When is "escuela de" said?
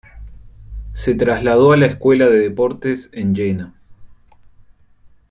1.85-2.39